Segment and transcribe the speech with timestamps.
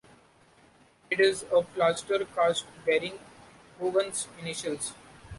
[1.11, 3.19] It is a plaster cast, bearing
[3.79, 4.95] Hogan's initials.